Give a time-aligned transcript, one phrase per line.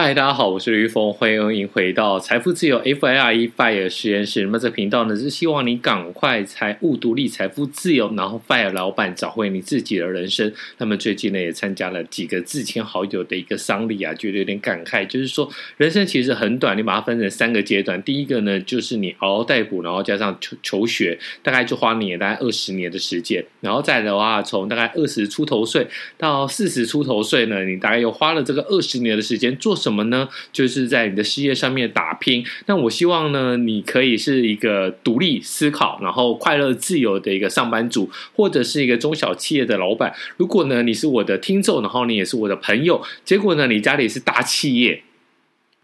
[0.00, 4.42] 嗨，大家好，我是吕峰，欢迎回到财富自由 FIRE FIRE 实验室。
[4.42, 10.52] 那么这频道呢是希望你赶快财务独立、财富自由，然后 FIRE 老板，找回你自己的人生。
[10.76, 18.00] 那么最近呢也参加了几个至亲好友的一个丧礼啊，觉得有点感慨，就是说人生其实很短，你把它分成三个阶段。
[18.04, 23.44] 第一个呢就是你嗷嗷待哺，然后加上求求学，大概就花你大概二十年的时间。
[23.60, 25.84] 然后再的话，从大概二十出头岁
[26.16, 29.87] 到四十出头岁呢，你大概又花了这个二十年的时间做什？
[29.88, 30.28] 什么呢？
[30.52, 32.44] 就是在你的事业上面打拼。
[32.66, 40.14] 那我希望呢，你可以是一个独立思考，然后快乐自由的一个上班族，或者是一个中小企业的老板。
[40.36, 45.02] 如果呢，你是我的听众，然后你也是我的朋友，结果呢，你家里是大企业。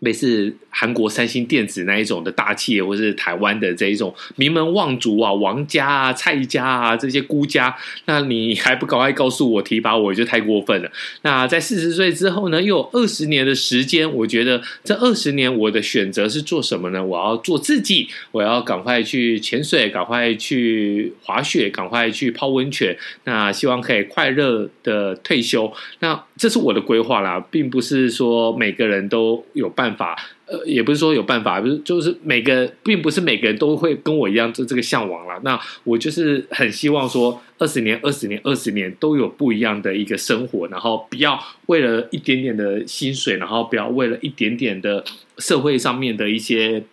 [0.05, 7.75] 类似韩国三星电子那一种的大企业，或是台湾的这一种名门望族啊、王家啊、蔡家啊这些孤家，
[8.07, 10.91] 那你还不赶快告诉我提拔我，就太过分了。
[11.23, 17.05] 那在四十岁之后呢，又有二十年的时间，我觉得这二十年我的选择是做什么呢？
[17.05, 22.97] 我要做自己，我要赶快去潜水，赶快去滑雪，赶快去泡温泉。
[23.25, 25.73] 那希望可以快乐的退休。
[26.01, 30.17] 那这是我的规划啦，并不是说每个人都有办法。
[30.47, 35.41] 呃，也不是说有办法，不是就是每个，并不是每个人都会跟我一样做这个向往啦。
[35.43, 45.03] 那我就是很希望说，二十年、二十年、二十年都有不一样的一个生活，然后不要为了一点点的薪水，然后不要为了一点点的
[45.39, 46.85] 社会上面的一些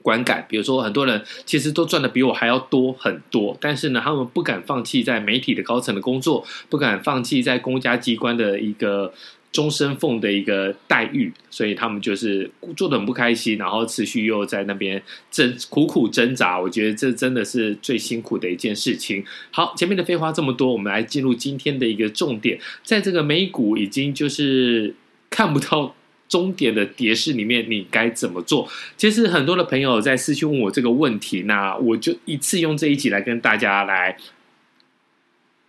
[0.00, 0.46] 观感。
[0.48, 9.12] 比如说，很多人其实都赚的比我还要多很多，但是呢，他们不敢放弃在媒体的高层的工作，不敢放弃在公家机关的一个。
[9.52, 16.60] 终身俸的一个待遇，所以他们就是做得很不开心，然后持续又在那边挣苦苦挣扎。
[16.60, 19.24] 我觉得这真的是最辛苦的一件事情。
[19.50, 22.58] 好，前面的废话这么多，我们来进入今天的一个重点。
[22.82, 24.94] 在这个美股已经就是
[25.30, 25.94] 看不到
[26.28, 28.68] 终点的跌势里面，你该怎么做？
[28.96, 34.16] 其实很多的朋友在私讯问我这个问题，那我就一次用这一集来跟大家来。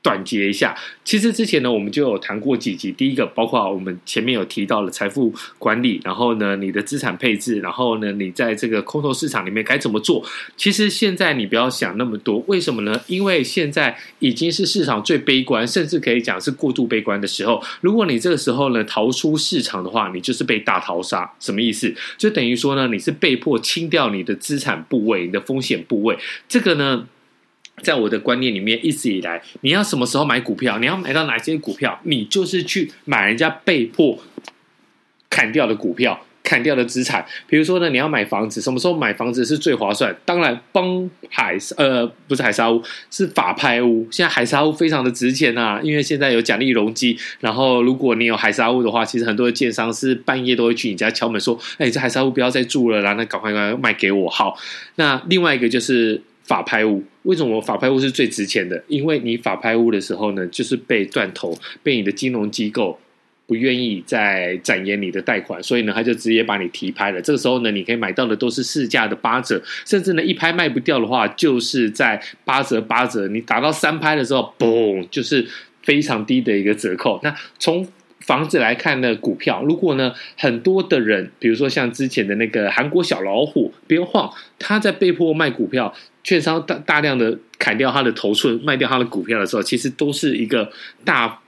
[0.01, 2.93] 短结一下，其实之前呢，我们就有谈过几集。
[2.93, 10.25] 第一个，包括我们前面有提到了财富管理，然后呢，你的资产配置，然后呢，你在这个空头市场里面该怎么做？
[10.55, 13.01] 其实现在你不要想那么多，为什么呢？
[13.07, 17.61] 因为现在已经是市场最悲观，甚至可以讲是过度悲观的时候。
[17.81, 21.29] 如果你这个时候呢逃出市场的话，你就是被大逃杀。
[21.39, 21.93] 什么意思？
[22.17, 26.17] 就等于说呢，你是被迫清掉你的资产部位，你的风险部位。
[26.47, 27.05] 这个呢？
[27.83, 30.79] 在我的观念里面，一直以来，你要什么时候买股票？
[30.79, 31.99] 你要买到哪些股票？
[32.03, 34.17] 你就是去买人家被迫
[35.29, 37.23] 砍掉的股票、砍掉的资产。
[37.45, 40.15] 比如说呢，你要买房子，什么时候买房子是最划算？
[40.25, 44.07] 当然，崩海呃不是海沙屋，是法拍屋。
[44.11, 47.15] 现在海沙屋非常的值钱啊，因为现在有奖励容积。
[47.41, 54.57] 然后，如果你有海沙屋的话，其实很多的建商是半夜都会去你家敲门说：“哎，这海沙屋不要再住了啦，那赶快赶快卖给我。”好，
[54.95, 56.23] 那另外一个就是。
[56.47, 58.81] 法拍屋，为什么法拍屋是最值钱的？
[58.87, 62.97] 因为你法拍屋的时候呢，就是被断头，被你的金融机构
[63.45, 67.21] 不愿意再展延你的贷款，所以呢，他就直接把你提拍了。
[67.21, 73.27] 这个时候呢，你可以买到的都是市价的八折，甚至呢，一拍卖不掉的话，就是在八折八折。
[73.27, 75.45] 你打到三拍的时候，嘣，就是
[75.83, 77.19] 非常低的一个折扣。
[77.23, 77.85] 那从
[78.19, 85.93] 房子来看呢，股票如果呢，很多的人，比如说像之前的那个韩国小老虎别晃，他在被迫卖股票。
[86.23, 90.69] 券商大大量的砍掉他的头寸，卖掉他的股票的时候，其实都是一个
[91.05, 91.39] 大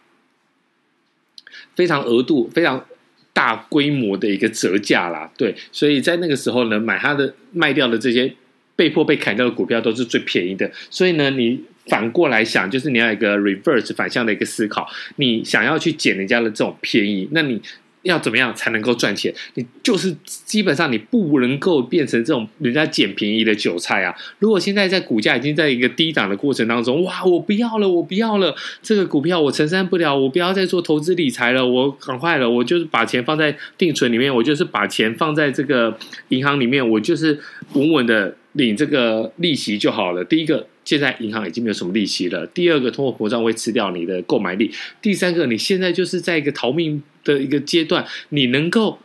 [1.75, 2.85] 非常额度、非常
[3.33, 5.29] 大规模的一个折价啦。
[5.35, 8.33] 对，所以在那个时候呢，买他的卖掉的这些
[8.77, 10.71] 被迫被砍掉的股票都是最便宜的。
[10.89, 17.61] 所以呢，你反过来想，就是你要一个 reverse 反向的一个思考，你想要去捡人家的这种便宜，那你。
[18.03, 19.31] 要怎么样才能够赚钱？
[19.55, 24.15] 你就是基本上你不能够变成这种人家捡便宜的韭菜啊！
[24.39, 35.97] 如果现在在股价已经在一个低档的过程当中，哇，我不要了，我不要了，这个股票我承担不了，我不要再做投资理财了，我很快了，我就是把钱放在定存里面，我就是把钱放在这个
[36.29, 37.37] 银行里面，我就是
[37.73, 40.23] 稳稳的领这个利息就好了。
[40.23, 40.65] 第一个。
[40.89, 42.47] 现在银行已经没有什么利息了。
[42.47, 44.71] 第二个，通货膨胀会吃掉你的购买力。
[45.03, 48.97] 第三个，你现在就是在一个逃命的一个阶段，你能够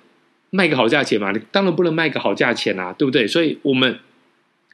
[0.49, 1.31] 卖个好价钱吗？
[1.33, 3.27] 你当然不能卖个好价钱啊，对不对？
[3.27, 3.99] 所以，我们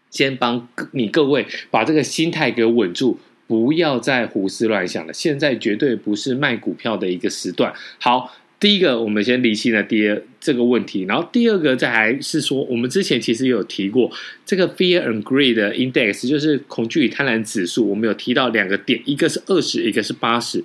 [0.09, 3.19] 先帮你各位把这个心态给稳住，
[3.49, 5.13] 不要再胡思乱想了。
[5.13, 7.75] 现在绝对不是卖股票的一个时段。
[7.99, 8.33] 好。
[8.61, 14.13] 第一个，我们先理清了第二这个问题，然后第二个再还是说，我们之前其实有提过
[14.45, 20.63] 这个 Fear and Greed Index，就是恐惧与贪婪指数，我们有提到两个点，一个是二十，一个是八十。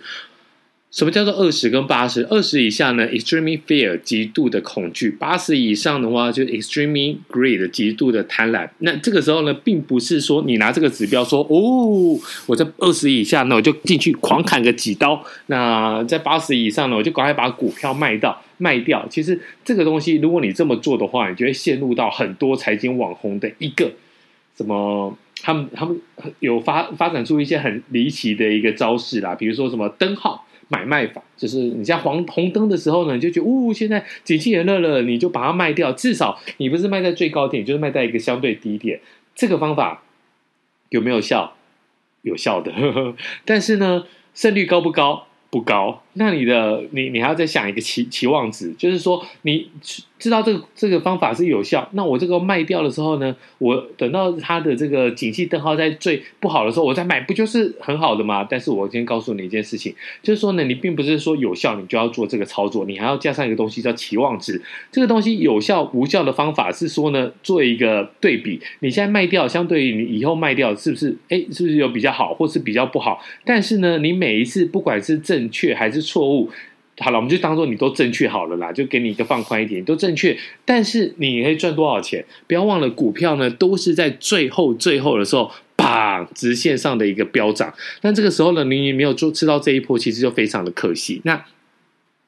[0.95, 2.25] 什么叫做二十跟八十？
[2.29, 8.69] 二十以下呢，extremely fear，极度的恐惧；八十以上的话，就 extremely greed，极度的贪婪。
[8.77, 19.05] 那这个时候呢，并不是说你拿这个指标说，哦，我在二十以下呢，我就进去狂砍个几刀；那在八十以上呢，我就赶快把股票卖掉卖掉。
[19.09, 23.91] 其实这个东西，如果你这么做的话，你就会陷入到很多财经网红的一个
[24.55, 25.99] 什么，他们他们
[26.39, 30.44] 有发发展出一些很离奇的一个招式啦，比如说什么灯号。
[30.67, 35.91] 买卖法就是你像黄红灯的时候呢，你就觉得呜，现在景气也热了，你就把它卖掉。
[35.91, 38.99] 至少你不是卖在最高点，就是卖在一个相对低点。
[39.33, 40.03] 这个方法
[40.89, 41.55] 有没有效？
[42.21, 43.15] 有效的，呵呵，
[43.45, 45.27] 但是呢，胜率高不高？
[45.49, 46.03] 不高。
[46.13, 49.69] 那你的你你还要再想一个期期望值，就是说你。
[50.17, 58.47] 知道这个这个方法是有效，那我这个卖掉的时候呢，我等到它的这个景气灯号在最不好的时候，我再买，不就是很好的吗？
[58.49, 64.61] 但是我今天告诉你一件事情，就是说呢，你并不是说有效你就要做这个操作，你还要加上一个东西叫期望值。
[64.89, 71.15] 这个东西有效无效的方法是说呢，做一个对比，你现在卖掉，相对于你以后卖掉，是不是？
[71.27, 73.21] 哎，是不是有比较好，或是比较不好？
[73.43, 76.49] 但是呢，你每一次不管是正确还是错误。
[76.97, 80.37] 好了，我们就当做你都正确好了啦，就给你一个放宽一点，都正确。
[80.63, 82.25] 但是你可以赚多少钱？
[82.47, 87.73] 不要忘了，股票呢都是在最后最后的时候，砰，直线上的一个飙涨。
[88.01, 91.19] 但这个时候呢，你也没有做吃到这一波，其实就非常的可惜。
[91.25, 91.43] 那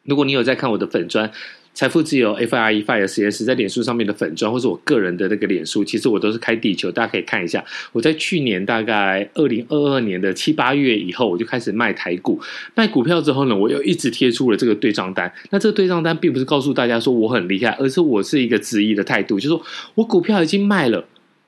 [0.03, 1.31] 如果你有在看我的粉砖，
[1.77, 7.63] 财富自由 FIRE FIRE 实验室在脸书上面的粉专，或是我个人的那个脸书，其实我都是开地球，大家可以看一下。
[7.91, 12.41] 我在去年大概二零二二年的七八月以后，我就开始卖台股，
[12.73, 15.31] 卖股票之后呢，我又一直贴出了这个对账单。
[15.51, 19.61] 那这个对账单并不是告诉大家说我很厉害，而是我是一个质疑的态度，就是说
[19.93, 21.05] 我股票已经卖了，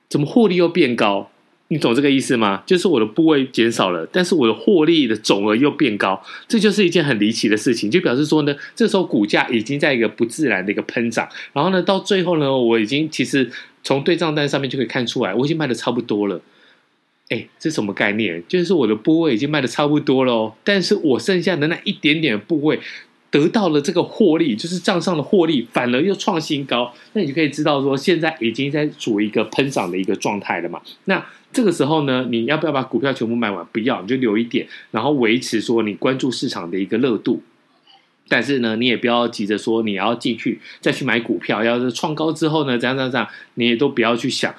[0.08, 1.28] 怎么获利又变高？
[1.72, 2.64] 你懂这个意思吗？
[2.66, 7.88] 就是我的部位减少了，但是我的获利的总额又变高，这就是一件很离奇的事情。
[7.88, 13.48] 就表示说呢，这时候股价已经在一个不自然的一个喷涨，然后呢，到最后呢，我已经其实
[13.84, 16.40] 从对账单上面就可以看出来，我已经卖的差不多了。
[17.28, 18.42] 哎，这什么概念？
[18.48, 22.80] 就是我的部位已经卖的差不多了哦，但是我剩下的那一点点部位
[23.30, 30.80] 得到了这个获利，就是账上的获利反而又创新高，那你就可以知道说，现在已经在处于一个喷涨的一个状态了嘛。
[31.04, 33.64] 那这个时候呢，你要不要把股票全部卖完？
[33.72, 37.42] 不要，你就留一点，然后维持说你关注市场的一个热度。
[38.28, 41.64] 但是呢，你也不要急着说你要进去再去买股票。
[41.64, 44.54] 要是创高之后呢，怎样怎样怎样，你也都不要去想。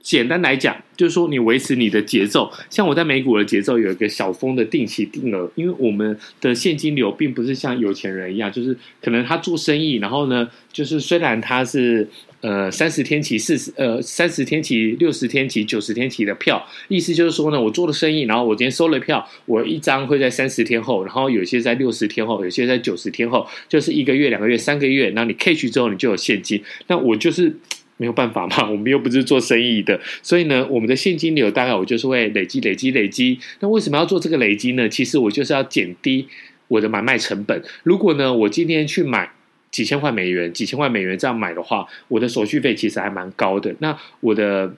[0.00, 2.50] 简单来讲，就是说你维持你的节奏。
[2.70, 12.08] 像我在美股的节奏有一个小封的定期定额，因为我们的现金流并不是像有钱人一样，就是可能他做生意，然后呢，就是虽然他是。
[12.40, 26.62] 呃，三十天期、四十呃三十天期、六十天期、九十天期的票，意思就是说呢，我做了生意，然后我今天收了票，我一张会在三十天后，然后有些在六十天后，有些在九十天后，就是一个月、两个月、三个月，那你 cash 之后你就有现金。
[26.86, 27.52] 那我就是
[27.98, 33.38] 没有办法嘛， 我们又不是做生意的，所以呢，我们的现金流大概我就是会累积、累积、累积。
[33.60, 34.88] 那为什么要做这个累积呢？
[34.88, 36.26] 其实我就是要减低
[36.68, 37.62] 我的买卖成本。
[37.82, 39.30] 如果呢，我今天去买。
[39.70, 43.72] 几千块美元，几千块美元这样买的话，我的手续费其实还蛮高的。
[43.80, 44.74] 那我的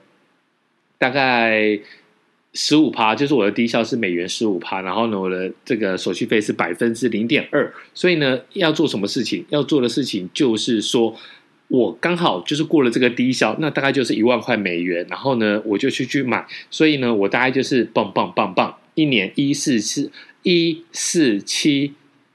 [0.97, 1.79] 大概
[2.51, 7.73] 十五趴，就是我的低效是美元十五趴，然后呢，我的这个手续费是百分之零点二。
[7.93, 9.45] 所以呢，要做什么事情？
[9.47, 11.15] 要做的事情就是说，
[11.71, 16.45] 我刚好就是过了这个低消，那大概就是一万块美元，然后呢，我就去去买。
[16.69, 20.11] 所以呢，我大概就是棒棒棒棒，一年一四四
[20.43, 21.93] 一四七。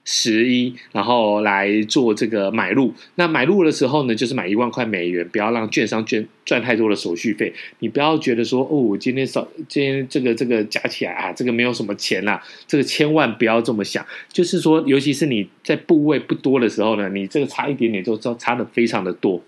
[0.09, 2.95] 十一，然后来做这个买入。
[3.17, 7.53] 那买入的时候呢，就是买一万块美元，不要让券商赚赚太多的手续费。
[7.81, 12.41] 你不要觉得说，哦，今天少，今天这个这个加起来啊，这个没有什么钱啦。
[12.69, 14.07] 这个千万不要这么想。
[14.33, 19.43] 就是说，尤其是你在部位不多的时候呢，你这个差一点点就差差的非常的多。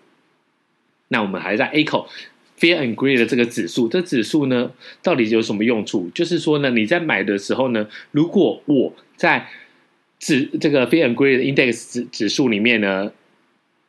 [1.06, 2.08] 那我们还在 A 口
[2.58, 4.72] Fear and Greed 的这个指数，这指数呢，
[5.04, 6.10] 到底有什么用处？
[6.12, 9.46] 就是说呢，你在买的时候呢，如果我在
[10.18, 13.12] 指这个 Fear and Greed Index 指指数里面呢，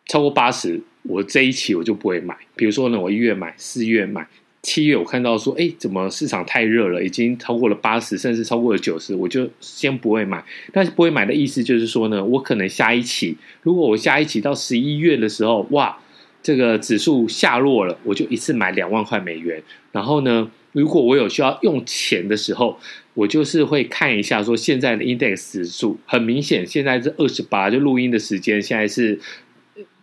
[0.05, 2.37] 超过八十，我这一期我就不会买。
[2.55, 4.27] 比如说呢，我一月买，四月买，
[4.61, 10.43] 七月我看到说，哎，怎么市场太热了，已经超过了八十，甚至超过了九十，我就先不会买。
[10.71, 15.97] 但是不会买的意思就是说呢，我可能下一期，如果我下一期到十一月的时候，哇，
[16.41, 19.61] 这个指数下落了，我就一次买两万块美元。
[19.91, 22.79] 然后呢，如果我有需要用钱的时候，
[23.13, 29.19] 我就是会看一下，说现在的 index 指数很明显，现在是二十八，就录音的时间，现在是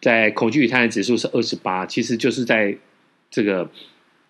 [0.00, 2.76] 在恐惧与贪婪指数是二十八，其实就是在
[3.31, 3.71] 这个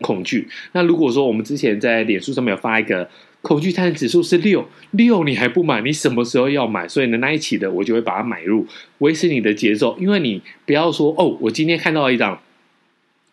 [0.01, 0.49] 恐惧。
[0.73, 3.09] 那如果说我们之前在脸书上面有发一个
[3.43, 6.89] 恐惧贪指数是六六，你还不买，你什么时候要买？
[6.89, 8.67] 所以呢，那一期的我就会把它买入，
[8.99, 9.97] 维持你的节奏。
[10.01, 12.43] 因为你不要说哦，我今天看到一张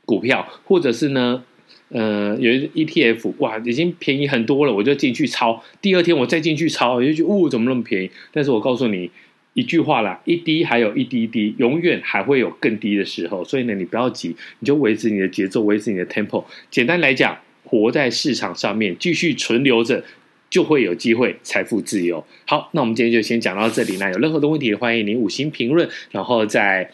[0.06, 1.44] 股票，或者是呢，
[1.90, 5.64] 呃，有一 ETF，哇，已经便宜很多了，我就进去抄。
[5.82, 8.12] 第二天我再进去抄，我就觉得，哦，怎么那么便宜？
[8.32, 9.10] 但是我告诉你
[9.56, 13.44] 一句话啦，一低还有一滴滴，永远还会有更低的时候。
[13.44, 16.44] 所以呢，你不要急，你就维持你的节奏，维持你的 tempo。
[16.70, 17.36] 简单来讲。
[17.64, 20.04] 活在市场上面，继续存留着，
[20.50, 22.26] 就会有机会财富自由。
[22.46, 23.98] 好，那我们今天就先讲到这里。
[23.98, 26.92] 那有任何的问题，欢迎您五星评论，然后再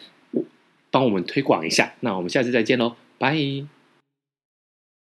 [0.90, 1.92] 帮我们推广一下。
[2.00, 3.79] 那我们下次再见喽，拜。